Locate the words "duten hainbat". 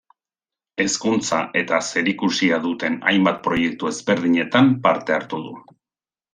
2.65-3.39